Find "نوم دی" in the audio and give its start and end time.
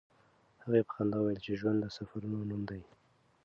2.49-2.81